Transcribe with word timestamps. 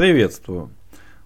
Приветствую. 0.00 0.70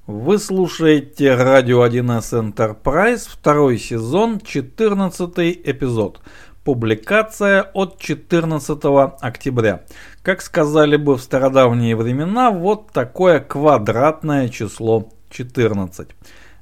Вы 0.09 0.37
слушаете 0.37 1.37
радио 1.37 1.87
1С 1.87 2.53
Enterprise, 2.53 3.29
второй 3.31 3.79
сезон, 3.79 4.41
14 4.41 5.39
эпизод. 5.65 6.21
Публикация 6.65 7.63
от 7.73 8.01
14 8.01 8.81
октября. 9.21 9.85
Как 10.25 10.43
сказали 10.43 10.97
бы 10.97 11.15
в 11.15 11.23
стародавние 11.23 11.95
времена, 11.95 12.51
вот 12.51 12.91
такое 12.91 13.39
квадратное 13.39 14.49
число 14.49 15.09
14. 15.31 16.09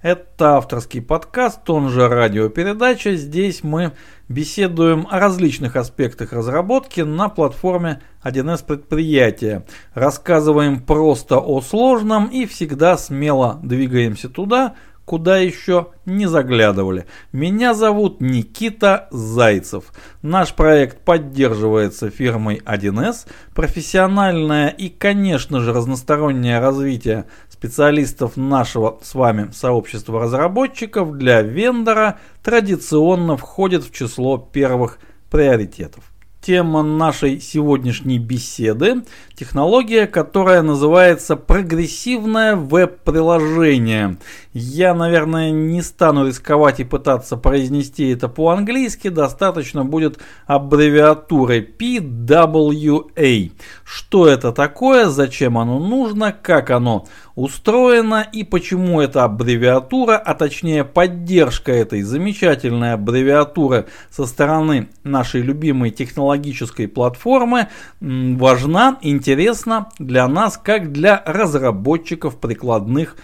Это 0.02 0.56
авторский 0.56 1.00
подкаст, 1.00 1.70
он 1.70 1.88
же 1.88 2.08
радиопередача. 2.08 3.14
Здесь 3.14 3.62
мы 3.62 3.92
беседуем 4.28 5.06
о 5.08 5.20
различных 5.20 5.76
аспектах 5.76 6.32
разработки 6.32 7.02
на 7.02 7.28
платформе 7.28 8.02
1С 8.24 8.66
предприятия. 8.66 9.64
Рассказываем 9.94 10.80
просто 10.80 11.38
о 11.38 11.60
сложном 11.60 12.26
и 12.26 12.46
всегда 12.46 12.98
смело 12.98 13.60
двигаемся 13.62 14.28
туда, 14.28 14.74
куда 15.04 15.38
еще 15.38 15.88
не 16.06 16.26
заглядывали. 16.26 17.06
Меня 17.32 17.74
зовут 17.74 18.20
Никита 18.20 19.08
Зайцев. 19.10 19.92
Наш 20.22 20.54
проект 20.54 21.00
поддерживается 21.04 22.10
фирмой 22.10 22.62
1С. 22.64 23.26
Профессиональное 23.54 24.68
и, 24.68 24.88
конечно 24.88 25.60
же, 25.60 25.72
разностороннее 25.72 26.60
развитие 26.60 27.26
специалистов 27.48 28.36
нашего 28.36 28.98
с 29.02 29.14
вами 29.14 29.50
сообщества 29.52 30.20
разработчиков 30.20 31.16
для 31.16 31.42
вендора 31.42 32.18
традиционно 32.42 33.36
входит 33.36 33.84
в 33.84 33.92
число 33.92 34.38
первых 34.38 34.98
приоритетов. 35.30 36.04
Тема 36.42 36.82
нашей 36.82 37.40
сегодняшней 37.40 38.18
беседы– 38.18 39.04
технология, 39.36 40.08
которая 40.08 40.62
называется 40.62 41.36
прогрессивное 41.36 42.56
веб-приложение. 42.56 44.16
Я, 44.54 44.94
наверное, 44.94 45.50
не 45.50 45.80
стану 45.80 46.26
рисковать 46.26 46.78
и 46.80 46.84
пытаться 46.84 47.38
произнести 47.38 48.10
это 48.10 48.28
по-английски, 48.28 49.08
достаточно 49.08 49.82
будет 49.82 50.18
аббревиатуры 50.46 51.66
PWA. 51.78 53.52
Что 53.82 54.28
это 54.28 54.52
такое, 54.52 55.08
зачем 55.08 55.56
оно 55.56 55.78
нужно, 55.78 56.32
как 56.32 56.70
оно 56.70 57.06
устроено 57.34 58.26
и 58.30 58.44
почему 58.44 59.00
эта 59.00 59.24
аббревиатура, 59.24 60.18
а 60.18 60.34
точнее 60.34 60.84
поддержка 60.84 61.72
этой 61.72 62.02
замечательной 62.02 62.92
аббревиатуры 62.92 63.86
со 64.10 64.26
стороны 64.26 64.90
нашей 65.02 65.40
любимой 65.40 65.90
технологической 65.90 66.88
платформы 66.88 67.68
важна, 68.00 68.98
интересна 69.00 69.88
для 69.98 70.28
нас, 70.28 70.60
как 70.62 70.92
для 70.92 71.22
разработчиков 71.24 72.38
прикладных 72.38 73.16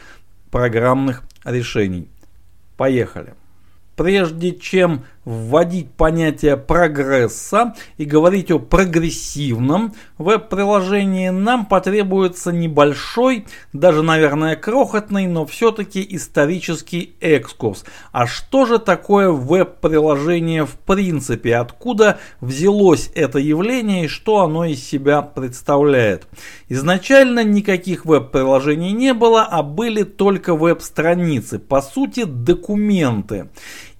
программных 0.51 1.23
решений. 1.45 2.09
Поехали. 2.77 3.35
Прежде 3.97 4.53
чем 4.53 5.05
вводить 5.29 5.91
понятие 5.91 6.57
прогресса 6.57 7.75
и 7.99 8.07
говорить 8.07 8.51
о 8.51 8.59
прогрессивном 8.59 9.93
веб-приложении, 10.17 11.29
нам 11.29 11.67
потребуется 11.67 12.51
небольшой, 12.51 13.45
даже, 13.75 14.03
наверное, 14.03 14.57
крохотный, 14.57 15.27
но 15.27 15.45
все-таки 15.45 16.05
исторический 16.09 17.15
экскурс. 17.21 17.85
А 18.11 18.27
что 18.27 18.65
же 18.65 18.79
такое 18.79 19.31
веб-приложение 19.31 20.65
в 20.65 20.77
принципе? 20.77 21.57
Откуда 21.57 22.19
взялось 22.41 23.11
это 23.15 23.39
явление 23.39 24.07
и 24.07 24.09
что 24.09 24.41
оно 24.41 24.65
из 24.65 24.83
себя 24.83 25.21
представляет? 25.21 26.27
Изначально 26.71 27.45
никаких 27.45 28.07
веб-приложений 28.07 28.93
не 28.93 29.13
было, 29.13 29.43
а 29.43 29.63
были 29.63 30.05
только 30.05 30.55
веб-страницы, 30.55 31.59
по 31.59 31.83
сути 31.83 32.25
документы. 32.25 33.49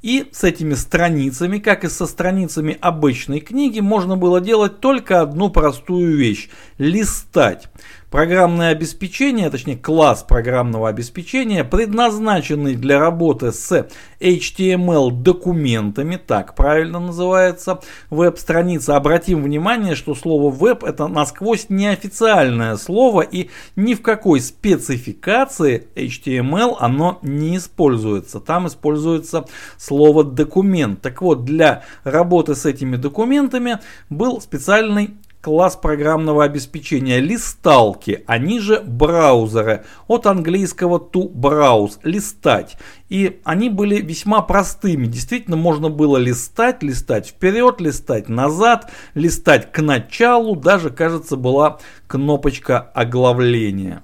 И 0.01 0.29
с 0.31 0.45
этими 0.45 0.75
страницами, 0.75 1.59
как 1.59 1.85
и 1.85 1.89
со 1.89 2.07
страницами 2.07 2.79
обычной 2.81 3.41
книги, 3.41 3.81
можно 3.81 4.17
было 4.17 4.41
делать 4.41 4.81
только 4.81 5.21
одну 5.21 5.51
простую 5.51 6.17
вещь– 6.17 6.49
листать. 6.79 7.69
Программное 8.11 8.71
обеспечение, 8.71 9.51
точнее 9.51 9.77
класс 9.77 10.25
программного 10.27 10.89
обеспечения, 10.89 11.63
предназначенный 11.63 12.75
для 12.75 12.99
работы 12.99 13.53
с 13.53 13.87
HTML 14.19 15.11
документами, 15.11 16.17
так 16.17 16.55
правильно 16.55 17.01
называется 17.01 17.81
веб-страница. 18.09 18.97
Обратим 18.97 19.43
внимание, 19.43 19.95
что 19.95 20.15
слово 20.15 20.51
веб 20.51 20.85
это 20.85 21.07
насквозь 21.07 21.67
неофициальное 21.69 22.77
слово 22.77 23.21
и 23.21 23.51
ни 23.77 23.93
в 23.93 24.01
какой 24.01 24.41
спецификации 24.41 25.87
HTML 25.95 26.77
оно 26.81 27.19
не 27.21 27.59
используется. 27.59 28.41
Там 28.41 28.69
используется 28.69 29.45
слово 29.77 30.25
документ. 30.25 31.03
Так 31.03 31.21
вот, 31.21 31.45
для 31.45 31.85
работы 32.05 32.55
с 32.55 32.65
этими 32.65 32.97
документами 32.97 33.81
был 34.09 34.41
специальный 34.41 35.11
класс 35.41 35.77
программного 35.77 36.45
обеспечения 36.45 37.21
листалки, 37.21 38.25
они 38.27 38.61
же 38.61 38.81
браузеры, 38.81 39.85
от 40.07 40.27
английского 40.27 40.99
to 40.99 41.31
browse, 41.33 41.99
листать. 42.03 42.77
И 43.09 43.41
они 43.45 43.71
были 43.71 44.01
весьма 44.01 44.43
простыми, 44.43 45.07
действительно 45.07 45.57
можно 45.57 45.89
было 45.89 46.17
листать, 46.17 46.83
листать 46.83 47.29
вперед, 47.29 47.81
листать 47.81 48.29
назад, 48.29 48.91
листать 49.15 49.73
к 49.73 49.81
началу, 49.81 50.57
даже 50.57 50.91
кажется 50.91 51.37
была 51.37 51.79
кнопочка 52.07 52.79
оглавления. 52.79 54.03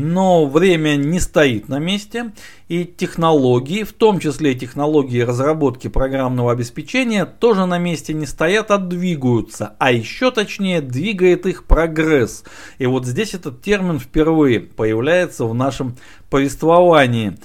Но 0.00 0.46
время 0.46 0.94
не 0.94 1.18
стоит 1.18 1.68
на 1.68 1.80
месте, 1.80 2.30
и 2.68 2.84
технологии, 2.84 3.82
в 3.82 3.92
том 3.92 4.20
числе 4.20 4.54
технологии 4.54 5.22
разработки 5.22 5.88
программного 5.88 6.52
обеспечения, 6.52 7.26
тоже 7.26 7.66
на 7.66 7.78
месте 7.78 8.14
не 8.14 8.24
стоят, 8.24 8.70
а 8.70 8.78
двигаются. 8.78 9.74
А 9.80 9.90
еще 9.90 10.30
точнее, 10.30 10.82
двигает 10.82 11.46
их 11.46 11.64
прогресс. 11.64 12.44
И 12.78 12.86
вот 12.86 13.06
здесь 13.06 13.34
этот 13.34 13.60
термин 13.60 13.98
впервые 13.98 14.60
появляется 14.60 15.46
в 15.46 15.52
нашем 15.52 15.96
повествовании. 16.30 17.36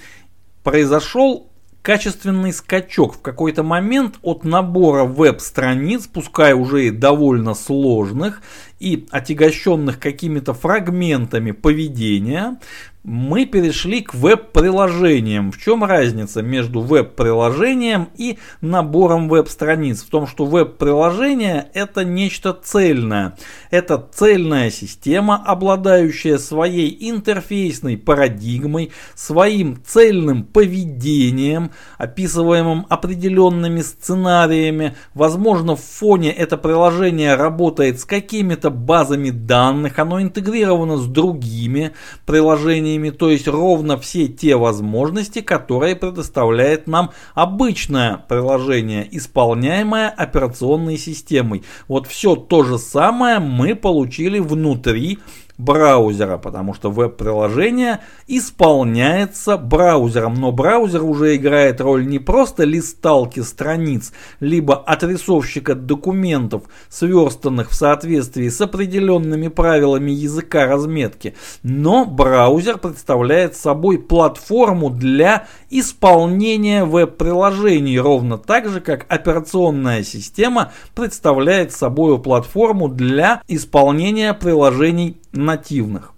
Произошел 0.62 1.50
качественный 1.84 2.54
скачок 2.54 3.16
в 3.16 3.22
какой-то 3.22 3.62
момент 3.62 4.16
от 4.22 4.46
набора 4.46 5.04
веб-страниц, 5.04 6.08
пускай 6.08 6.54
уже 6.54 6.88
и 6.88 6.92
довольно 6.92 7.56
сложных 7.56 8.42
и 8.84 9.08
отягощенных 9.12 9.98
какими-то 9.98 10.54
фрагментами 10.54 11.52
поведения, 11.52 12.58
мы 13.04 13.46
перешли 13.46 14.02
к 14.02 14.14
веб-приложениям. 14.14 15.52
В 15.52 15.60
чем 15.60 15.84
разница 15.84 16.42
между 16.42 16.80
веб-приложением 16.80 18.10
и 18.16 18.38
набором 18.62 19.28
веб-страниц? 19.28 20.04
В 20.04 20.10
том, 20.10 20.26
что 20.26 20.46
веб-приложение 20.46 21.68
это 21.74 22.06
нечто 22.06 22.54
цельное. 22.54 23.36
Это 23.72 24.08
цельная 24.14 24.72
система, 24.72 25.44
обладающая 25.46 26.38
своей 26.38 27.10
интерфейсной 27.10 27.98
парадигмой, 27.98 28.92
своим 29.16 29.84
цельным 29.86 30.44
поведением, 30.44 31.72
описываемым 31.98 32.86
определенными 32.88 33.82
сценариями. 33.82 34.96
Возможно, 35.14 35.76
в 35.76 35.82
фоне 35.82 36.32
это 36.32 36.58
приложение 36.58 37.36
работает 37.36 38.00
с 38.00 38.06
какими-то 38.06 38.70
базами 38.74 39.30
данных, 39.30 40.00
оно 40.00 40.22
интегрировано 40.22 40.98
с 40.98 41.06
другими 41.08 41.92
приложениями 42.26 43.10
то 43.10 43.30
есть 43.30 43.48
ровно 43.48 43.98
все 43.98 44.28
те 44.28 44.56
возможности, 44.56 45.42
которые 45.42 45.96
предоставляет 45.96 46.88
нам 46.88 47.12
обычное 47.34 48.18
приложение, 48.28 49.08
исполняемое 49.16 50.10
операционной 50.10 50.98
системой. 50.98 51.64
Вот 51.88 52.08
все 52.08 52.36
то 52.36 52.64
же 52.64 52.78
самое 52.78 53.40
мы 53.40 53.76
получили 53.76 54.40
внутри 54.40 55.20
браузера, 55.58 56.38
потому 56.38 56.74
что 56.74 56.90
веб-приложение 56.90 58.00
исполняется 58.28 59.58
браузером, 59.58 60.36
но 60.36 60.52
браузер 60.52 61.04
уже 61.04 61.36
играет 61.36 61.80
роль 61.80 62.08
не 62.08 62.20
просто 62.20 62.64
листалки 62.64 63.42
страниц, 63.42 64.14
либо 64.40 64.76
отрисовщика 64.76 65.76
документов, 65.76 66.64
сверстанных 66.90 67.70
в 67.70 67.76
соответствии 67.76 68.50
с 68.50 68.60
определенными 68.62 69.48
правилами 69.48 70.12
языка 70.12 70.66
разметки, 70.66 71.36
но 71.62 72.06
браузер 72.06 72.78
представляет 72.78 73.56
собой 73.56 74.00
платформу 74.00 74.90
для 74.90 75.48
исполнения 75.70 76.84
веб-приложений, 76.84 78.00
ровно 78.00 78.38
так 78.38 78.70
же, 78.70 78.82
как 78.82 79.06
операционная 79.10 80.04
система 80.04 80.72
представляет 80.96 81.72
собой 81.72 82.22
платформу 82.22 82.88
для 82.88 83.42
исполнения 83.48 84.34
приложений 84.34 85.18
нативных. 85.34 86.14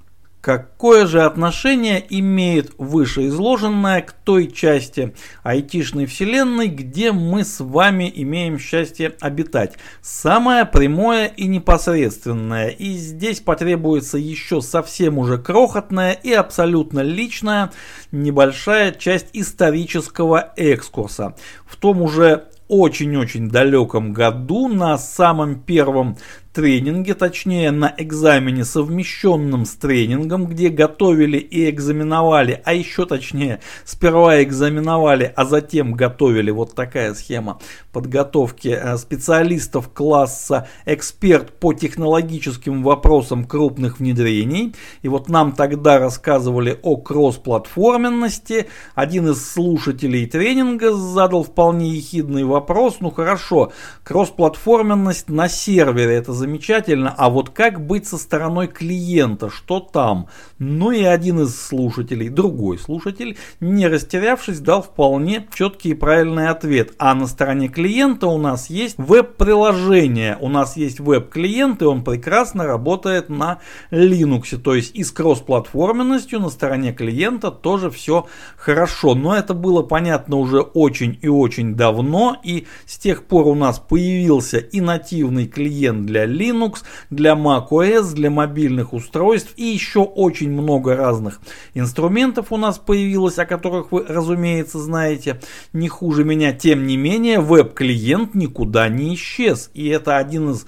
Какое 0.46 1.08
же 1.08 1.24
отношение 1.24 2.06
имеет 2.08 2.74
вышеизложенное 2.78 4.02
к 4.04 4.12
той 4.12 4.46
части 4.46 5.16
айтишной 5.42 6.06
вселенной, 6.06 6.68
где 6.68 7.12
мы 7.12 7.44
с 7.44 7.60
вами 7.60 8.14
имеем 8.16 8.60
счастье 8.60 9.16
обитать? 9.22 9.74
Самое 10.04 10.66
прямое 10.66 11.26
и 11.26 11.48
непосредственное. 11.48 12.68
И 12.68 12.92
здесь 12.94 13.40
потребуется 13.40 14.20
еще 14.20 14.62
совсем 14.62 15.18
уже 15.18 15.40
крохотная 15.40 16.12
и 16.12 16.32
абсолютно 16.32 17.00
личная 17.00 17.72
небольшая 18.12 18.92
часть 18.92 19.30
исторического 19.34 20.54
экскурса. 20.58 21.36
В 21.66 21.76
том 21.76 22.04
уже 22.04 22.50
очень-очень 22.68 23.50
далеком 23.50 24.14
году 24.14 24.68
на 24.68 24.98
самом 25.00 25.60
первом 25.60 26.18
тренинге, 26.56 27.13
точнее 27.16 27.72
на 27.72 27.94
экзамене 27.98 28.63
совмещенном 28.63 29.66
с 29.66 29.74
тренингом, 29.74 30.46
где 30.48 30.69
готовили 30.69 31.38
и 31.38 31.69
экзаменовали, 31.69 32.62
а 32.63 32.74
еще 32.74 33.06
точнее 33.06 33.60
сперва 33.84 34.42
экзаменовали, 34.42 35.34
а 35.36 35.44
затем 35.44 35.94
готовили 35.94 36.52
вот 36.52 36.74
такая 36.74 37.13
схема 37.13 37.60
подготовки 37.92 38.69
э, 38.69 38.98
специалистов 38.98 39.90
класса 39.94 40.69
эксперт 40.86 41.52
по 41.60 41.74
технологическим 41.74 42.84
вопросам 42.84 43.44
крупных 43.44 44.00
внедрений. 44.00 44.74
И 45.02 45.10
вот 45.10 45.28
нам 45.28 45.52
тогда 45.52 46.00
рассказывали 46.00 46.80
о 46.81 46.96
кроссплатформенности. 46.96 48.68
Один 48.96 49.30
из 49.30 49.46
слушателей 49.46 50.25
тренинга 50.25 50.94
задал 50.94 51.44
вполне 51.44 51.90
ехидный 51.90 52.46
вопрос. 52.46 52.98
Ну 53.02 53.12
хорошо, 53.12 53.74
кроссплатформенность 54.04 55.28
на 55.28 55.50
сервере 55.50 56.16
это 56.16 56.31
замечательно, 56.45 57.13
а 57.18 57.30
вот 57.30 57.50
как 57.50 57.86
быть 57.86 58.06
со 58.07 58.18
стороной 58.18 58.68
клиента, 58.68 59.50
что 59.50 59.80
там? 59.80 60.27
Ну 60.59 60.92
и 60.92 61.03
один 61.03 61.42
из 61.42 61.59
слушателей, 61.59 62.30
другой 62.30 62.77
слушатель, 62.77 63.38
не 63.59 63.88
растерявшись, 63.88 64.59
дал 64.59 64.83
вполне 64.83 65.47
четкий 65.53 65.89
и 65.89 65.94
правильный 65.95 66.50
ответ. 66.50 66.94
А 67.00 67.15
на 67.15 67.25
стороне 67.25 67.68
клиента 67.68 68.27
у 68.27 68.38
нас 68.38 68.69
есть 68.69 68.95
веб-приложение, 69.00 70.38
у 70.39 70.50
нас 70.50 70.77
есть 70.77 71.00
веб-клиент, 71.00 71.81
и 71.81 71.86
он 71.86 72.03
прекрасно 72.03 72.65
работает 72.65 73.30
на 73.30 73.57
Linux. 73.89 74.57
То 74.57 74.75
есть 74.75 74.95
и 74.95 75.03
с 75.03 75.12
кросс-платформенностью 75.12 76.39
на 76.39 76.50
стороне 76.50 76.94
клиента 76.94 77.50
тоже 77.50 77.89
все 77.89 78.27
хорошо. 78.56 79.15
Но 79.15 79.36
это 79.36 79.56
было 79.56 79.81
понятно 79.81 80.36
уже 80.36 80.59
очень 80.59 81.18
и 81.24 81.27
очень 81.27 81.75
давно, 81.75 82.38
и 82.44 82.68
с 82.86 83.00
тех 83.00 83.24
пор 83.24 83.47
у 83.47 83.56
нас 83.56 83.80
появился 83.80 84.59
и 84.59 84.80
нативный 84.80 85.47
клиент 85.47 86.06
для 86.06 86.25
Linux, 86.36 86.84
для 87.10 87.34
macOS, 87.34 88.14
для 88.14 88.30
мобильных 88.30 88.94
устройств 88.94 89.54
и 89.56 89.64
еще 89.64 90.00
очень 90.00 90.52
много 90.52 90.96
разных 90.96 91.40
инструментов 91.74 92.52
у 92.52 92.58
нас 92.58 92.78
появилось, 92.78 93.40
о 93.40 93.46
которых 93.46 93.92
вы, 93.92 94.06
разумеется, 94.08 94.80
знаете 94.80 95.40
не 95.74 95.88
хуже 95.88 96.24
меня. 96.24 96.52
Тем 96.54 96.86
не 96.88 96.98
менее, 96.98 97.40
веб-клиент 97.40 98.36
никуда 98.36 98.90
не 98.90 99.16
исчез. 99.16 99.70
И 99.74 99.88
это 99.88 100.18
один 100.18 100.52
из 100.52 100.66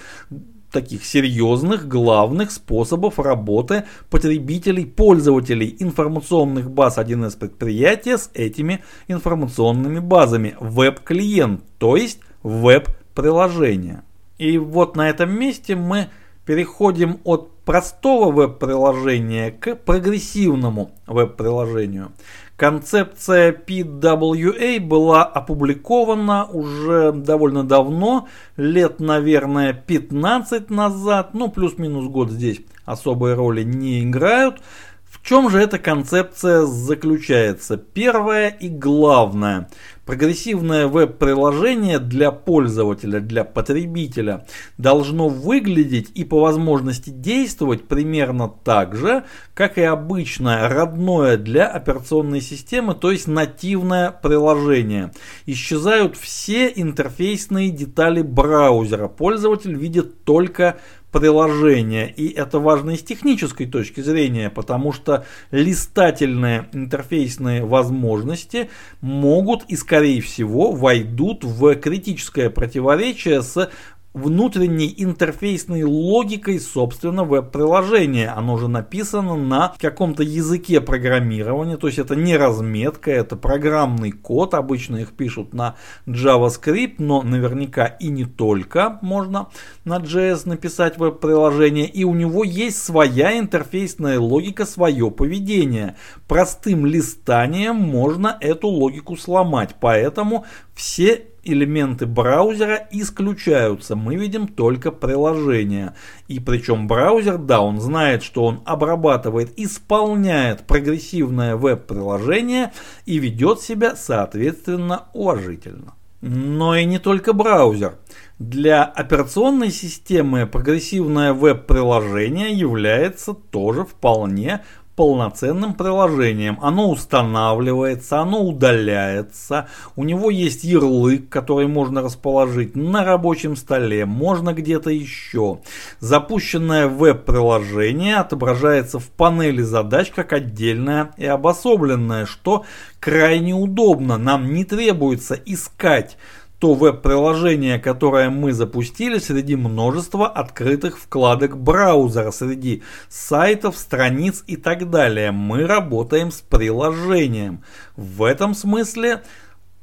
таких 0.72 1.06
серьезных, 1.06 1.88
главных 1.88 2.52
способов 2.52 3.20
работы 3.20 3.86
потребителей, 4.10 4.86
пользователей 4.86 5.75
информационных 5.80 6.70
баз 6.70 6.98
1С 6.98 7.38
предприятия 7.38 8.18
с 8.18 8.30
этими 8.34 8.84
информационными 9.08 10.00
базами. 10.00 10.56
Веб-клиент, 10.60 11.63
то 11.78 11.96
есть 11.96 12.20
веб-приложение. 12.44 14.04
И 14.38 14.57
вот 14.57 14.95
на 14.95 15.10
этом 15.10 15.38
месте 15.38 15.75
мы 15.75 16.10
переходим 16.45 17.19
от 17.24 17.51
простого 17.66 18.31
веб-приложения 18.31 19.51
к 19.51 19.75
прогрессивному 19.75 20.92
веб-приложению. 21.06 22.13
Концепция 22.56 23.51
PWA 23.51 24.80
была 24.80 25.25
опубликована 25.25 26.45
уже 26.45 27.12
довольно 27.12 27.63
давно, 27.63 28.28
лет, 28.56 29.00
наверное, 29.00 29.74
15 29.74 30.69
назад, 30.69 31.34
ну, 31.34 31.50
плюс-минус 31.50 32.07
год 32.07 32.31
здесь 32.31 32.62
особой 32.86 33.34
роли 33.34 33.63
не 33.63 34.04
играют. 34.04 34.62
В 35.04 35.22
чем 35.28 35.50
же 35.50 35.60
эта 35.60 35.78
концепция 35.78 36.66
заключается? 36.66 37.78
Первое 37.78 38.48
и 38.48 38.69
главное. 38.69 39.69
Прогрессивное 40.07 40.88
веб-приложение 40.88 42.00
для 42.00 42.31
пользователя, 42.31 43.19
для 43.19 43.44
потребителя 43.44 44.48
должно 44.77 45.27
выглядеть 45.27 46.12
и 46.15 46.24
по 46.24 46.39
возможности 46.39 47.09
действовать 47.09 47.89
примерно 47.89 48.48
так 48.48 48.95
же, 48.95 49.25
как 49.54 49.77
и 49.77 49.81
обычное 49.81 50.69
родное 50.69 51.36
для 51.36 51.68
операционной 51.68 52.39
системы, 52.39 52.95
то 52.95 53.12
есть 53.12 53.27
нативное 53.27 54.12
приложение. 54.12 55.12
Исчезают 55.45 56.15
все 56.15 56.71
интерфейсные 56.74 57.69
детали 57.69 58.21
браузера. 58.21 59.10
Пользователь 59.10 59.75
видит 59.75 60.24
только 60.24 60.77
приложения. 61.12 62.07
И 62.07 62.30
это 62.30 62.60
важно 62.60 62.92
и 62.92 62.98
с 62.98 63.03
технической 63.03 63.65
точки 63.65 64.01
зрения, 64.01 64.50
потому 64.50 64.92
что 64.92 65.25
листательные 65.51 66.69
интерфейсные 66.74 67.63
возможности 67.65 68.69
могут 69.01 69.63
и 69.68 69.75
скорее 69.98 70.22
всего 70.22 70.74
войдут 70.74 71.44
в 71.44 71.74
критическое 71.74 72.52
противоречие 72.52 73.42
с 73.42 73.72
внутренней 74.18 74.94
интерфейсной 74.98 75.84
логикой, 75.84 76.60
собственно, 76.60 77.24
веб-приложения. 77.24 78.34
Оно 78.36 78.58
же 78.58 78.68
написано 78.68 79.36
на 79.36 79.74
каком-то 79.80 80.24
языке 80.24 80.81
программирования, 80.81 81.78
то 81.78 81.88
есть 81.88 82.00
это 82.00 82.16
не 82.16 82.36
разметка, 82.36 83.12
это 83.12 83.36
программный 83.36 84.12
код. 84.12 84.54
Обычно 84.54 84.98
их 84.98 85.14
пишут 85.14 85.54
на 85.54 85.75
JavaScript, 86.08 86.96
но 86.98 87.22
наверняка 87.22 87.86
и 87.86 88.10
не 88.10 88.25
только 88.25 89.00
можно 89.02 89.48
на 89.86 89.98
JS 90.00 90.48
написать 90.48 90.98
веб-приложение. 90.98 91.88
И 91.88 92.04
у 92.04 92.13
него 92.13 92.44
есть 92.44 92.84
своя 92.84 93.38
интерфейсная 93.38 94.20
логика, 94.20 94.66
свое 94.66 95.12
поведение. 95.12 95.96
Простым 96.28 96.86
листанием 96.86 97.75
можно 97.75 98.38
эту 98.42 98.68
логику 98.68 99.16
сломать. 99.16 99.75
Поэтому 99.80 100.46
все 100.74 101.28
элементы 101.48 102.06
браузера 102.06 102.88
исключаются. 102.92 103.96
Мы 103.96 104.16
видим 104.16 104.48
только 104.48 104.92
приложение. 104.92 105.94
И 106.28 106.40
причем 106.40 106.88
браузер, 106.88 107.38
да, 107.38 107.62
он 107.62 107.80
знает, 107.80 108.24
что 108.24 108.44
он 108.44 108.62
обрабатывает, 108.66 109.58
исполняет 109.58 110.68
прогрессивное 110.68 111.56
веб-приложение 111.56 112.74
и 113.06 113.18
ведет 113.18 113.62
себя 113.62 113.96
соответственно 113.96 115.06
уважительно. 115.14 115.94
Но 116.22 116.76
и 116.76 116.86
не 116.86 117.00
только 117.00 117.34
браузер. 117.34 117.96
Для 118.40 118.84
операционной 118.84 119.72
системы 119.72 120.46
прогрессивное 120.46 121.34
веб-приложение 121.34 122.52
является 122.52 123.34
тоже 123.34 123.84
вполне 123.86 124.62
полноценным 124.98 125.76
приложением. 125.76 126.58
Оно 126.60 126.90
устанавливается, 126.90 128.20
оно 128.20 128.44
удаляется. 128.44 129.70
У 129.96 130.04
него 130.04 130.32
есть 130.32 130.63
ярлык, 130.63 131.30
который 131.30 131.68
можно 131.68 132.01
расположить 132.01 132.75
на 132.75 133.06
рабочем 133.06 133.56
столе, 133.56 134.08
можно 134.08 134.54
где-то 134.54 134.89
еще. 134.89 135.60
Запущенное 136.00 136.88
веб-приложение 136.88 138.18
отображается 138.18 138.98
в 138.98 139.08
панели 139.10 139.62
задач 139.62 140.10
как 140.10 140.34
отдельное 140.34 141.12
и 141.16 141.27
обособленное, 141.27 142.25
что 142.25 142.66
крайне 143.00 143.54
удобно. 143.54 144.18
Нам 144.18 144.51
не 144.51 144.66
требуется 144.66 145.36
искать 145.46 146.18
то 146.60 146.74
веб-приложение, 146.74 147.80
которое 147.80 148.30
мы 148.30 148.52
запустили 148.52 149.20
среди 149.20 149.56
множества 149.56 150.28
открытых 150.28 150.98
вкладок 150.98 151.58
браузера, 151.58 152.32
среди 152.32 152.84
сайтов, 153.10 153.78
страниц 153.78 154.44
и 154.48 154.56
так 154.56 154.90
далее. 154.90 155.32
Мы 155.32 155.68
работаем 155.68 156.32
с 156.32 156.42
приложением. 156.42 157.64
В 157.96 158.24
этом 158.24 158.56
смысле 158.56 159.22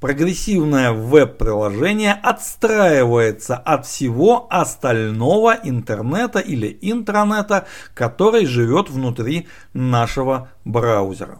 прогрессивное 0.00 0.93
веб-приложение 0.93 2.12
отстраивается 2.12 3.57
от 3.57 3.87
всего 3.87 4.49
остального 4.50 5.57
интернета 5.62 6.40
или 6.40 6.76
интранета, 6.83 7.66
который 7.95 8.47
живет 8.47 8.90
внутри 8.90 9.47
нашего 9.73 10.49
браузера. 10.64 11.38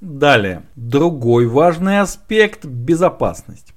Далее, 0.00 0.64
другой 0.74 1.46
важный 1.46 2.00
аспект– 2.00 2.64
безопасность. 2.66 3.72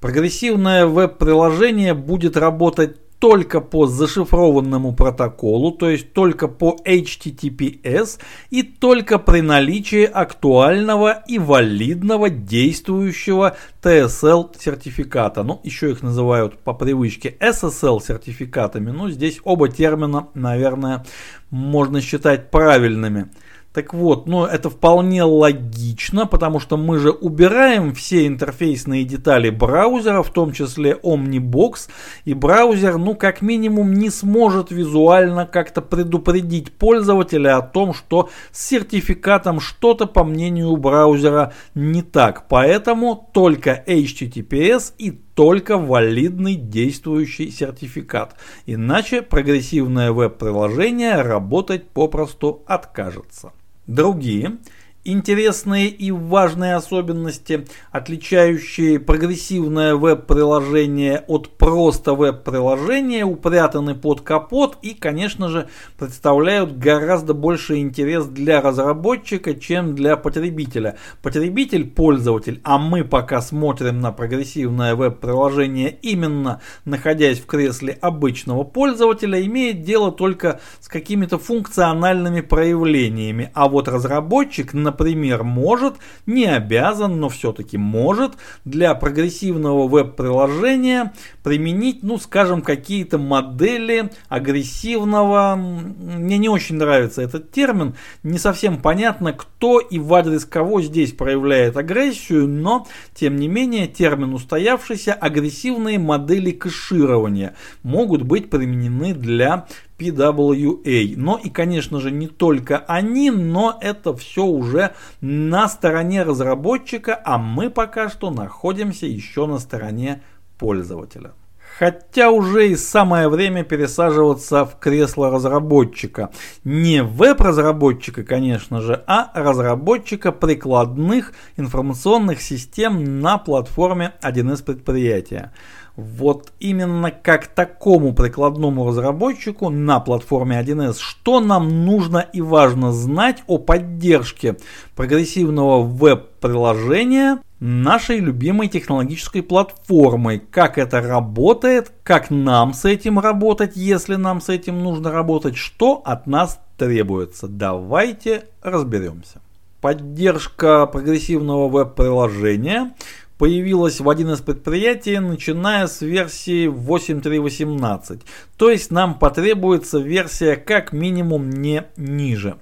Прогрессивное 0.00 0.86
веб-приложение 0.86 1.92
будет 1.94 2.36
работать 2.36 2.96
только 3.18 3.60
по 3.60 3.86
зашифрованному 3.86 4.94
протоколу, 4.94 5.72
то 5.72 5.90
есть 5.90 6.12
только 6.12 6.46
по 6.46 6.76
HTTPS 6.84 8.20
и 8.50 8.62
только 8.62 9.18
при 9.18 9.40
наличии 9.40 10.04
актуального 10.04 11.24
и 11.26 11.38
валидного 11.38 12.30
действующего 12.30 13.56
TSL 13.82 14.54
сертификата. 14.58 15.42
Ну, 15.42 15.60
еще 15.64 15.90
их 15.90 16.02
называют 16.02 16.58
по 16.60 16.74
привычке 16.74 17.36
SSL 17.40 18.00
сертификатами, 18.00 18.90
но 18.90 19.10
здесь 19.10 19.40
оба 19.42 19.68
термина, 19.68 20.28
наверное, 20.34 21.04
можно 21.50 22.00
считать 22.00 22.50
правильными. 22.50 23.30
Так 23.78 23.94
вот, 23.94 24.26
ну 24.26 24.44
это 24.44 24.70
вполне 24.70 25.22
логично, 25.22 26.26
потому 26.26 26.58
что 26.58 26.76
мы 26.76 26.98
же 26.98 27.12
убираем 27.12 27.94
все 27.94 28.26
интерфейсные 28.26 29.04
детали 29.04 29.50
браузера, 29.50 30.24
в 30.24 30.32
том 30.32 30.52
числе 30.52 30.98
Omnibox, 31.00 31.88
и 32.24 32.34
браузер, 32.34 32.98
ну 32.98 33.14
как 33.14 33.40
минимум, 33.40 33.94
не 33.94 34.10
сможет 34.10 34.72
визуально 34.72 35.46
как-то 35.46 35.80
предупредить 35.80 36.72
пользователя 36.72 37.58
о 37.58 37.62
том, 37.62 37.94
что 37.94 38.30
с 38.50 38.66
сертификатом 38.66 39.60
что-то, 39.60 40.06
по 40.06 40.24
мнению 40.24 40.76
браузера, 40.76 41.52
не 41.76 42.02
так. 42.02 42.48
Поэтому 42.48 43.30
только 43.32 43.84
HTTPS 43.86 44.94
и 44.98 45.12
только 45.38 45.78
валидный 45.78 46.56
действующий 46.56 47.52
сертификат. 47.52 48.34
Иначе 48.66 49.22
прогрессивное 49.22 50.10
веб-приложение 50.10 51.22
работать 51.22 51.88
попросту 51.90 52.64
откажется. 52.66 53.52
Другие 53.88 54.58
интересные 55.04 55.88
и 55.88 56.10
важные 56.10 56.74
особенности, 56.74 57.66
отличающие 57.90 59.00
прогрессивное 59.00 59.94
веб-приложение 59.94 61.24
от 61.26 61.56
просто 61.56 62.14
веб-приложения, 62.14 63.24
упрятаны 63.24 63.94
под 63.94 64.20
капот 64.20 64.76
и, 64.82 64.94
конечно 64.94 65.48
же, 65.48 65.68
представляют 65.98 66.76
гораздо 66.76 67.34
больше 67.34 67.78
интерес 67.78 68.26
для 68.26 68.60
разработчика, 68.60 69.54
чем 69.54 69.94
для 69.94 70.16
потребителя. 70.16 70.96
Потребитель, 71.22 71.86
пользователь, 71.88 72.60
а 72.64 72.78
мы 72.78 73.04
пока 73.04 73.40
смотрим 73.40 74.00
на 74.00 74.12
прогрессивное 74.12 74.94
веб-приложение 74.94 75.96
именно 76.02 76.60
находясь 76.84 77.38
в 77.38 77.46
кресле 77.46 77.98
обычного 78.00 78.64
пользователя, 78.64 79.44
имеет 79.44 79.82
дело 79.82 80.12
только 80.12 80.60
с 80.80 80.88
какими-то 80.88 81.38
функциональными 81.38 82.40
проявлениями, 82.40 83.50
а 83.54 83.68
вот 83.68 83.88
разработчик, 83.88 84.74
например, 84.74 84.97
например, 84.98 85.44
может, 85.44 85.94
не 86.26 86.46
обязан, 86.46 87.20
но 87.20 87.28
все-таки 87.28 87.78
может 87.78 88.32
для 88.64 88.94
прогрессивного 88.94 89.86
веб-приложения 89.86 91.12
применить, 91.44 92.02
ну, 92.02 92.18
скажем, 92.18 92.62
какие-то 92.62 93.16
модели 93.16 94.10
агрессивного, 94.28 95.54
мне 95.56 96.38
не 96.38 96.48
очень 96.48 96.76
нравится 96.76 97.22
этот 97.22 97.52
термин, 97.52 97.94
не 98.24 98.38
совсем 98.38 98.78
понятно, 98.78 99.32
кто 99.32 99.78
и 99.78 99.98
в 99.98 100.12
адрес 100.14 100.44
кого 100.44 100.82
здесь 100.82 101.12
проявляет 101.12 101.76
агрессию, 101.76 102.48
но, 102.48 102.86
тем 103.14 103.36
не 103.36 103.46
менее, 103.46 103.86
термин 103.86 104.34
устоявшийся, 104.34 105.14
агрессивные 105.14 105.98
модели 105.98 106.50
кэширования 106.50 107.54
могут 107.82 108.22
быть 108.22 108.50
применены 108.50 109.14
для 109.14 109.66
PWA. 109.98 111.14
Но 111.16 111.36
и, 111.36 111.50
конечно 111.50 112.00
же, 112.00 112.10
не 112.10 112.28
только 112.28 112.78
они, 112.78 113.30
но 113.30 113.76
это 113.80 114.14
все 114.14 114.44
уже 114.44 114.94
на 115.20 115.68
стороне 115.68 116.22
разработчика, 116.22 117.20
а 117.24 117.38
мы 117.38 117.70
пока 117.70 118.08
что 118.08 118.30
находимся 118.30 119.06
еще 119.06 119.46
на 119.46 119.58
стороне 119.58 120.22
пользователя. 120.58 121.32
Хотя 121.78 122.30
уже 122.30 122.70
и 122.70 122.76
самое 122.76 123.28
время 123.28 123.62
пересаживаться 123.62 124.64
в 124.64 124.80
кресло 124.80 125.30
разработчика. 125.30 126.30
Не 126.64 127.04
веб-разработчика, 127.04 128.24
конечно 128.24 128.80
же, 128.80 129.04
а 129.06 129.30
разработчика 129.32 130.32
прикладных 130.32 131.32
информационных 131.56 132.40
систем 132.42 133.20
на 133.20 133.38
платформе 133.38 134.14
1С 134.22 134.64
предприятия. 134.64 135.52
Вот 135.94 136.52
именно 136.58 137.12
как 137.12 137.46
такому 137.46 138.12
прикладному 138.12 138.88
разработчику 138.88 139.68
на 139.68 140.00
платформе 140.00 140.60
1С, 140.60 140.96
что 140.98 141.38
нам 141.38 141.84
нужно 141.84 142.18
и 142.18 142.40
важно 142.40 142.92
знать 142.92 143.44
о 143.46 143.58
поддержке 143.58 144.56
прогрессивного 144.96 145.82
веб-приложения 145.82 147.38
нашей 147.60 148.18
любимой 148.20 148.68
технологической 148.68 149.42
платформой, 149.42 150.38
как 150.38 150.78
это 150.78 151.00
работает, 151.00 151.92
как 152.02 152.30
нам 152.30 152.72
с 152.72 152.84
этим 152.84 153.18
работать, 153.18 153.72
если 153.74 154.14
нам 154.14 154.40
с 154.40 154.48
этим 154.48 154.82
нужно 154.82 155.10
работать, 155.10 155.56
что 155.56 156.00
от 156.04 156.26
нас 156.26 156.60
требуется. 156.76 157.48
Давайте 157.48 158.44
разберемся. 158.62 159.40
Поддержка 159.80 160.86
прогрессивного 160.86 161.68
веб-приложения 161.68 162.94
появилась 163.38 164.00
в 164.00 164.10
один 164.10 164.32
из 164.32 164.40
предприятий, 164.40 165.18
начиная 165.18 165.86
с 165.86 166.00
версии 166.00 166.68
8.3.18. 166.68 168.22
То 168.56 168.70
есть 168.70 168.90
нам 168.90 169.18
потребуется 169.18 169.98
версия 169.98 170.56
как 170.56 170.92
минимум 170.92 171.48
не 171.48 171.84
ниже. 171.96 172.56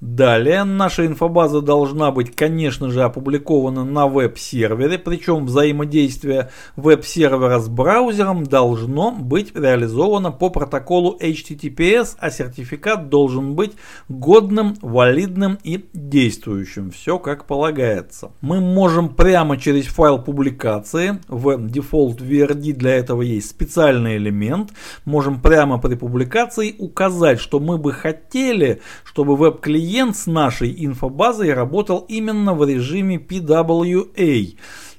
Далее 0.00 0.62
наша 0.62 1.06
инфобаза 1.06 1.60
должна 1.60 2.12
быть, 2.12 2.36
конечно 2.36 2.88
же, 2.88 3.02
опубликована 3.02 3.84
на 3.84 4.06
веб-сервере, 4.06 4.96
причем 4.96 5.46
взаимодействие 5.46 6.50
веб-сервера 6.76 7.58
с 7.58 7.68
браузером 7.68 8.44
должно 8.44 9.10
быть 9.10 9.56
реализовано 9.56 10.30
по 10.30 10.50
протоколу 10.50 11.18
HTTPS, 11.20 12.14
а 12.20 12.30
сертификат 12.30 13.08
должен 13.08 13.56
быть 13.56 13.72
годным, 14.08 14.76
валидным 14.82 15.58
и 15.64 15.84
действующим. 15.92 16.92
Все 16.92 17.18
как 17.18 17.46
полагается. 17.46 18.30
Мы 18.40 18.60
можем 18.60 19.08
прямо 19.08 19.56
через 19.56 19.86
файл 19.86 20.22
публикации 20.22 21.18
в 21.26 21.48
Default 21.56 22.18
VRD 22.18 22.72
для 22.72 22.94
этого 22.94 23.22
есть 23.22 23.50
специальный 23.50 24.16
элемент. 24.16 24.70
Можем 25.04 25.40
прямо 25.40 25.78
при 25.78 25.96
публикации 25.96 26.76
указать, 26.78 27.40
что 27.40 27.58
мы 27.58 27.78
бы 27.78 27.92
хотели, 27.92 28.80
чтобы 29.02 29.34
веб-клиент 29.34 29.87
клиент 29.88 30.18
с 30.18 30.26
нашей 30.26 30.84
инфобазой 30.84 31.54
работал 31.54 32.04
именно 32.08 32.52
в 32.52 32.68
режиме 32.68 33.16
PWA. 33.16 34.54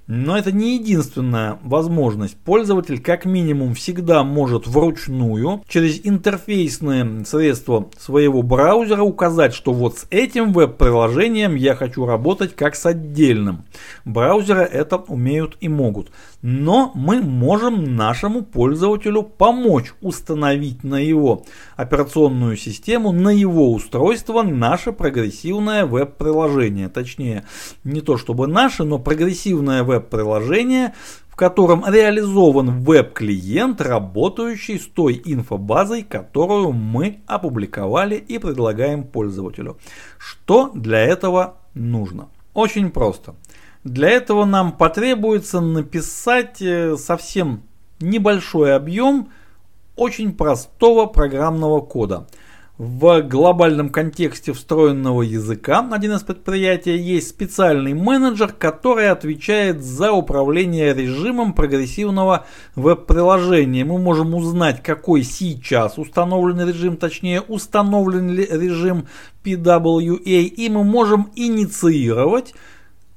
Но 0.07 0.35
это 0.35 0.51
не 0.51 0.77
единственная 0.77 1.59
возможность. 1.61 2.35
Пользователь 2.37 2.99
как 2.99 3.25
минимум 3.25 3.75
всегда 3.75 4.23
может 4.23 4.65
вручную 4.65 5.63
через 5.67 6.01
интерфейсные 6.03 7.23
средства 7.25 7.87
своего 7.99 8.41
браузера 8.41 9.03
указать, 9.03 9.53
что 9.53 9.73
вот 9.73 9.99
с 9.99 10.07
этим 10.09 10.53
веб-приложением 10.53 11.53
я 11.53 11.75
хочу 11.75 12.07
работать 12.07 12.55
как 12.55 12.75
с 12.75 12.87
отдельным. 12.87 13.65
Браузеры 14.05 14.61
это 14.61 14.97
умеют 14.97 15.57
и 15.61 15.69
могут. 15.69 16.09
Но 16.41 16.91
мы 16.95 17.21
можем 17.21 17.97
нашему 17.97 18.43
пользователю 18.43 19.23
помочь 19.23 19.93
установить 19.99 20.85
на 20.85 20.95
его 20.95 21.43
операционную 21.75 22.55
систему, 22.55 23.11
на 23.11 23.29
его 23.29 23.73
устройство 23.73 24.41
наше 24.41 24.93
прогрессивное 24.93 25.85
веб-приложение. 25.85 26.87
Точнее, 26.87 27.43
не 27.83 27.99
то 27.99 28.17
чтобы 28.17 28.47
наше, 28.47 28.85
но 28.85 28.99
прогрессивное 28.99 29.83
веб-приложение, 29.83 30.93
в 31.27 31.35
котором 31.35 31.83
реализован 31.85 32.83
веб-клиент, 32.83 33.81
работающий 33.81 34.79
с 34.79 34.85
той 34.87 35.21
инфобазой, 35.25 36.03
которую 36.03 36.71
мы 36.71 37.19
опубликовали 37.27 38.15
и 38.15 38.37
предлагаем 38.37 39.03
пользователю. 39.03 39.77
Что 40.17 40.71
для 40.73 40.99
этого 40.99 41.57
нужно? 41.73 42.29
Очень 42.53 42.91
просто. 42.91 43.35
Для 43.83 44.09
этого 44.09 44.45
нам 44.45 44.73
потребуется 44.73 45.61
написать 45.61 46.61
э, 46.61 46.97
совсем 46.97 47.63
небольшой 48.01 48.75
объем 48.75 49.29
очень 49.95 50.33
простого 50.33 51.05
программного 51.05 51.79
кода. 51.79 52.27
В 52.77 53.21
глобальном 53.23 53.89
контексте 53.89 54.53
встроенного 54.53 55.21
языка 55.21 55.85
один 55.91 56.13
из 56.13 56.23
предприятий 56.23 56.95
есть 56.95 57.27
специальный 57.27 57.93
менеджер, 57.93 58.53
который 58.53 59.09
отвечает 59.09 59.83
за 59.83 60.13
управление 60.13 60.93
режимом 60.93 61.51
прогрессивного 61.51 62.45
веб-приложения. 62.75 63.83
Мы 63.83 63.97
можем 63.97 64.33
узнать, 64.33 64.81
какой 64.81 65.23
сейчас 65.23 65.97
установлен 65.97 66.65
режим, 66.65 66.95
точнее 66.95 67.41
установлен 67.41 68.29
ли 68.29 68.47
режим 68.49 69.07
PWA, 69.43 70.43
и 70.43 70.69
мы 70.69 70.85
можем 70.85 71.31
инициировать 71.35 72.53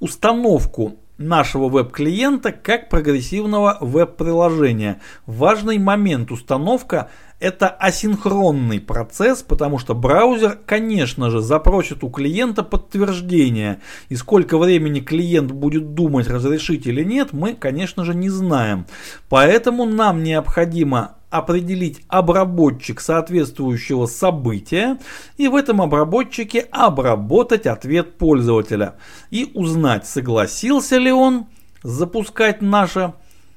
установку 0.03 0.97
нашего 1.17 1.69
веб-клиента 1.69 2.51
как 2.51 2.89
прогрессивного 2.89 3.79
веб-приложения. 3.81 5.01
Важный 5.27 5.79
момент 5.79 6.33
установка 6.33 7.09
это 7.39 7.69
асинхронный 7.69 8.81
процесс, 8.81 9.43
потому 9.43 9.79
что 9.79 9.95
браузер, 9.95 10.59
конечно 10.67 11.31
же, 11.31 11.41
запросит 11.41 12.03
у 12.03 12.11
клиента 12.11 12.65
подтверждение. 12.65 13.81
И 14.09 14.17
сколько 14.17 14.59
времени 14.59 14.99
клиент 14.99 15.53
будет 15.53 15.95
думать, 15.95 16.27
разрешить 16.29 16.87
или 16.87 17.05
нет, 17.05 17.33
мы, 17.33 17.55
конечно 17.55 18.05
же, 18.05 18.13
не 18.15 18.29
знаем. 18.29 18.87
Поэтому 19.29 19.85
нам 19.85 20.25
необходимо 20.25 21.17
определить 21.33 22.03
обработчик 22.09 23.01
соответствующего 23.01 24.07
события 24.07 24.99
и 25.39 25.49
в 25.49 25.57
этом 25.57 25.81
обработчике 25.81 26.69
обработать 26.71 27.67
ответ 27.67 28.19
пользователя 28.19 28.97
и 29.31 29.51
узнать, 29.55 30.07
согласился 30.07 30.99
ли 30.99 31.11
он 31.11 31.47
запускать 31.83 32.61
наше 32.61 33.15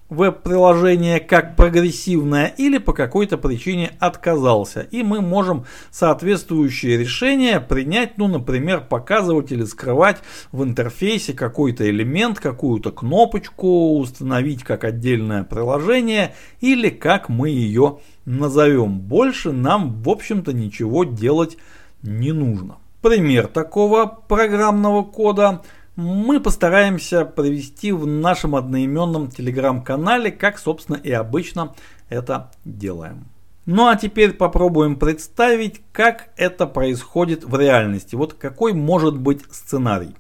веб-приложение 0.10 1.20
как 1.20 1.56
прогрессивное 1.56 2.48
или 2.58 2.78
по 2.78 2.94
какой-то 2.94 3.38
причине 3.38 3.92
отказался. 4.00 4.82
И 4.82 5.02
мы 5.04 5.22
можем 5.22 5.66
соответствующее 5.90 6.98
решение 6.98 7.60
принять, 7.60 8.18
ну, 8.18 8.28
например, 8.28 8.82
показывать 8.82 9.52
или 9.52 9.64
скрывать 9.64 10.18
в 10.52 10.64
интерфейсе 10.64 11.34
какой-то 11.34 11.90
элемент, 11.90 12.40
какую-то 12.40 12.92
кнопочку, 12.92 13.98
установить 13.98 14.64
как 14.64 14.84
отдельное 14.84 15.44
приложение 15.44 16.36
или 16.62 16.90
как 16.90 17.30
мы 17.30 17.50
ее 17.50 18.00
назовем. 18.26 19.00
Больше 19.00 19.52
нам, 19.52 20.02
в 20.04 20.10
общем-то, 20.10 20.54
ничего 20.54 21.04
делать 21.04 21.58
не 22.04 22.32
нужно. 22.32 22.78
Пример 23.02 23.48
такого 23.48 24.06
программного 24.06 25.04
кода– 25.04 25.64
мы 25.96 26.40
постараемся 26.40 27.26
провести 27.26 27.92
в 27.92 28.06
нашем 28.06 28.56
одноименном 28.56 29.30
телеграм-канале, 29.30 30.32
как, 30.32 30.60
собственно, 30.60 30.98
и 30.98 31.12
обычно 31.12 31.74
это 32.10 32.52
делаем. 32.66 33.26
Ну 33.66 33.88
а 33.88 33.96
теперь 33.96 34.34
попробуем 34.34 34.98
представить, 34.98 35.82
как 35.92 36.30
это 36.38 36.68
происходит 36.68 37.44
в 37.44 37.60
реальности. 37.60 38.16
Вот 38.16 38.34
какой 38.34 38.74
может 38.74 39.18
быть 39.18 39.42
сценарий. 39.52 40.16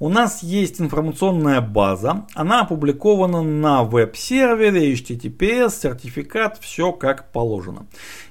У 0.00 0.08
нас 0.08 0.42
есть 0.42 0.80
информационная 0.80 1.60
база, 1.60 2.26
она 2.34 2.62
опубликована 2.62 3.42
на 3.42 3.84
веб-сервере, 3.84 4.94
HTTPS, 4.94 5.78
сертификат, 5.78 6.56
все 6.58 6.90
как 6.90 7.30
положено. 7.32 7.86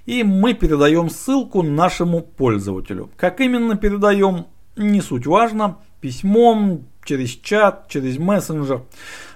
И 0.07 0.23
мы 0.23 0.55
передаем 0.55 1.11
ссылку 1.11 1.61
нашему 1.61 2.21
пользователю. 2.21 3.11
Как 3.15 3.39
именно 3.39 3.77
передаем, 3.77 4.47
не 4.75 4.99
суть 4.99 5.27
важно, 5.27 5.77
письмом, 5.99 6.85
через 7.03 7.31
чат, 7.31 7.87
через 7.89 8.17
мессенджер. 8.17 8.83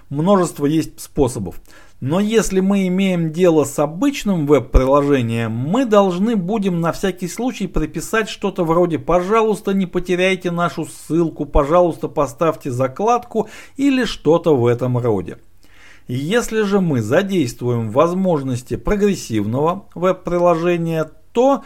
Множество 0.10 0.66
есть 0.66 1.00
способов. 1.00 1.60
Но 2.00 2.20
если 2.20 2.60
мы 2.60 2.88
имеем 2.88 3.32
дело 3.32 3.64
с 3.64 3.80
обычным 3.80 4.46
веб-приложением, 4.46 5.54
мы 5.54 5.86
должны 5.86 6.36
будем 6.36 6.82
на 6.82 6.92
всякий 6.92 7.30
случай 7.30 7.66
прописать 7.66 8.28
что-то 8.28 8.66
вроде 8.66 9.00
«пожалуйста, 9.00 9.74
не 9.74 9.86
потеряйте 9.86 10.52
нашу 10.52 10.86
ссылку», 10.86 11.46
«пожалуйста, 11.46 12.10
поставьте 12.10 12.72
закладку» 12.72 13.48
или 13.78 14.04
что-то 14.04 14.54
в 14.54 14.68
этом 14.68 14.98
роде. 14.98 15.38
Если 16.10 16.64
же 16.64 16.82
мы 16.82 17.02
задействуем 17.02 17.90
возможности 17.90 18.76
прогрессивного 18.76 19.86
веб-приложения, 19.96 21.10
то 21.32 21.64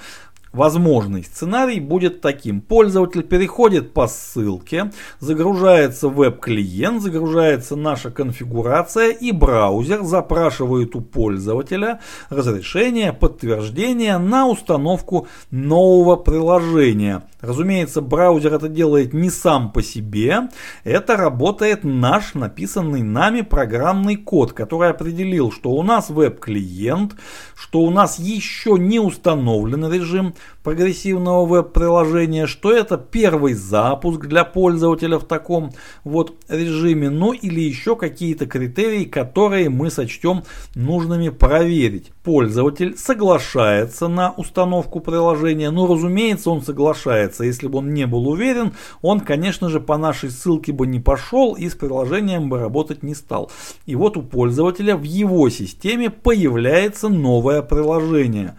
Возможный 0.58 1.24
сценарий 1.24 1.80
будет 1.80 2.20
таким. 2.20 2.62
Пользователь 2.62 3.22
переходит 3.22 3.94
по 3.94 4.08
ссылке, 4.08 4.92
загружается 5.20 6.10
веб-клиент, 6.10 7.04
загружается 7.04 7.76
наша 7.76 8.10
конфигурация 8.10 9.12
и 9.12 9.32
браузер 9.32 10.02
запрашивает 10.02 10.96
у 10.96 11.02
пользователя 11.02 12.00
разрешение, 12.32 13.14
подтверждение 13.14 14.18
на 14.18 14.48
установку 14.48 15.28
нового 15.52 16.16
приложения. 16.16 17.22
Разумеется, 17.40 18.02
браузер 18.02 18.56
это 18.56 18.68
делает 18.68 19.14
не 19.14 19.30
сам 19.30 19.72
по 19.72 19.84
себе, 19.84 20.50
это 20.84 21.16
работает 21.18 21.84
наш 21.84 22.34
написанный 22.34 23.04
нами 23.04 23.42
программный 23.42 24.16
код, 24.16 24.54
который 24.54 24.90
определил, 24.90 25.52
что 25.52 25.70
у 25.70 25.84
нас 25.84 26.10
веб-клиент, 26.10 27.16
что 27.56 27.82
у 27.82 27.92
нас 27.92 28.18
еще 28.18 28.78
не 28.80 29.00
установлен 29.00 29.94
режим 29.94 30.34
прогрессивного 30.68 31.46
веб-приложения, 31.46 32.46
что 32.46 32.74
это 32.74 32.98
первый 32.98 33.54
запуск 33.54 34.26
для 34.26 34.44
пользователя 34.44 35.18
в 35.18 35.24
таком 35.24 35.72
вот 36.04 36.36
режиме, 36.50 37.10
ну 37.10 37.32
или 37.32 37.62
еще 37.62 37.96
какие-то 37.96 38.48
критерии, 38.48 39.06
которые 39.06 39.70
мы 39.70 39.90
сочтем 39.90 40.44
нужными 40.76 41.30
проверить. 41.30 42.12
Пользователь 42.22 42.98
соглашается 42.98 44.10
на 44.10 44.32
установку 44.32 45.00
приложения, 45.00 45.72
но 45.72 45.88
разумеется 45.88 46.50
он 46.50 46.62
соглашается, 46.62 47.46
если 47.46 47.68
бы 47.68 47.78
он 47.78 47.94
не 47.94 48.06
был 48.06 48.28
уверен, 48.28 48.74
он 49.02 49.22
конечно 49.22 49.70
же 49.70 49.80
по 49.80 49.96
нашей 49.98 50.30
ссылке 50.30 50.74
бы 50.74 50.86
не 50.86 51.00
пошел 51.00 51.54
и 51.54 51.70
с 51.70 51.76
приложением 51.76 52.50
бы 52.50 52.60
работать 52.60 53.04
не 53.04 53.16
стал. 53.16 53.50
И 53.86 53.96
вот 53.96 54.18
у 54.18 54.22
пользователя 54.22 54.98
в 54.98 55.04
его 55.04 55.50
системе 55.50 56.10
появляется 56.10 57.08
новое 57.08 57.62
приложение. 57.62 58.58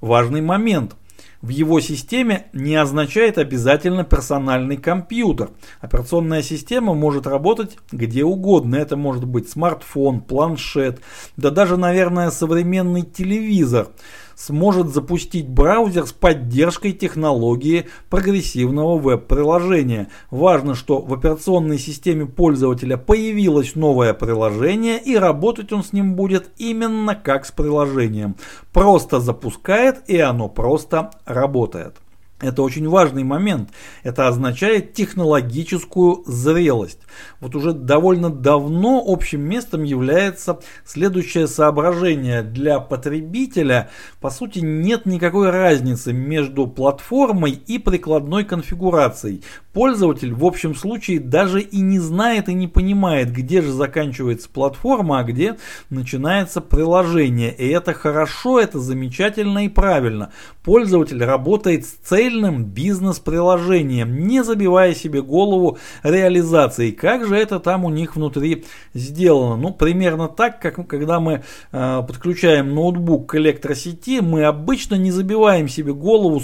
Важный 0.00 0.40
момент– 0.40 0.96
в 1.44 1.50
его 1.50 1.78
системе 1.80 2.46
не 2.54 2.74
означает 2.74 3.36
обязательно 3.36 4.02
персональный 4.02 4.78
компьютер. 4.78 5.50
Операционная 5.82 6.40
система 6.40 6.94
может 6.94 7.26
работать 7.26 7.76
где 7.92 8.24
угодно. 8.24 8.76
Это 8.76 8.96
может 8.96 9.26
быть 9.26 9.50
смартфон, 9.50 10.22
планшет, 10.22 11.02
да 11.36 11.50
даже, 11.50 11.76
наверное, 11.76 12.30
современный 12.30 13.02
телевизор 13.02 13.88
сможет 14.36 14.88
запустить 14.88 15.48
браузер 15.48 16.06
с 16.06 16.12
поддержкой 16.12 16.92
технологии 16.92 17.86
прогрессивного 18.10 18.98
веб-приложения. 18.98 20.08
Важно, 20.30 20.74
что 20.74 21.00
в 21.00 21.12
операционной 21.12 21.78
системе 21.78 22.26
пользователя 22.26 22.96
появилось 22.96 23.74
новое 23.74 24.14
приложение 24.14 24.98
и 24.98 25.16
работать 25.16 25.72
он 25.72 25.82
с 25.84 25.92
ним 25.92 26.14
будет 26.14 26.50
именно 26.58 27.14
как 27.14 27.46
с 27.46 27.52
приложением. 27.52 28.36
Просто 28.72 29.20
запускает 29.20 30.08
и 30.08 30.18
оно 30.18 30.48
просто 30.48 31.10
работает. 31.24 31.96
Это 32.40 32.62
очень 32.62 32.88
важный 32.88 33.22
момент. 33.22 33.70
Это 34.02 34.26
означает 34.26 34.92
технологическую 34.92 36.24
зрелость. 36.26 36.98
Вот 37.38 37.54
уже 37.54 37.72
довольно 37.72 38.28
давно 38.28 39.02
общим 39.06 39.40
местом 39.40 39.84
является 39.84 40.58
следующее 40.84 41.46
соображение. 41.46 42.42
Для 42.42 42.80
потребителя, 42.80 43.88
по 44.20 44.30
сути, 44.30 44.58
нет 44.58 45.06
никакой 45.06 45.50
разницы 45.50 46.12
между 46.12 46.66
платформой 46.66 47.52
и 47.52 47.78
прикладной 47.78 48.44
конфигурацией. 48.44 49.44
Пользователь 49.72 50.34
в 50.34 50.44
общем 50.44 50.74
случае 50.74 51.20
даже 51.20 51.60
и 51.60 51.80
не 51.80 52.00
знает 52.00 52.48
и 52.48 52.54
не 52.54 52.66
понимает, 52.66 53.32
где 53.32 53.62
же 53.62 53.72
заканчивается 53.72 54.48
платформа, 54.48 55.20
а 55.20 55.24
где 55.24 55.56
начинается 55.88 56.60
приложение. 56.60 57.54
И 57.54 57.68
это 57.68 57.92
хорошо, 57.92 58.60
это 58.60 58.80
замечательно 58.80 59.64
и 59.64 59.68
правильно. 59.68 60.32
Пользователь 60.64 61.22
работает 61.22 61.86
с 61.86 61.90
целью 61.90 62.23
отдельным 62.24 62.64
бизнес-приложением, 62.64 64.26
не 64.26 64.42
забивая 64.42 64.94
себе 64.94 65.22
голову 65.22 65.78
реализацией. 66.02 66.92
Как 66.92 67.26
же 67.26 67.36
это 67.36 67.60
там 67.60 67.84
у 67.84 67.90
них 67.90 68.16
внутри 68.16 68.64
сделано? 68.94 69.56
Ну, 69.56 69.72
примерно 69.72 70.28
так, 70.28 70.60
как 70.60 70.86
когда 70.86 71.20
мы 71.20 71.42
э, 71.72 72.02
подключаем 72.06 72.74
ноутбук 72.74 73.30
к 73.30 73.34
электросети, 73.36 74.20
мы 74.20 74.44
обычно 74.44 74.94
не 74.94 75.10
забиваем 75.10 75.68
себе 75.68 75.92
голову, 75.92 76.42